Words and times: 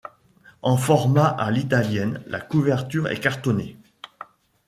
En 0.63 0.77
format 0.77 1.27
à 1.27 1.51
l'italienne, 1.51 2.23
la 2.25 2.39
couverture 2.41 3.07
est 3.09 3.19
cartonnée. 3.19 3.77